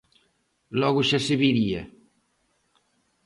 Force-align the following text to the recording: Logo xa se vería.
Logo 0.81 1.01
xa 1.09 1.19
se 1.27 1.35
vería. 1.43 1.81